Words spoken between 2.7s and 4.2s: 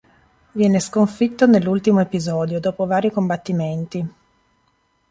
vari combattimenti.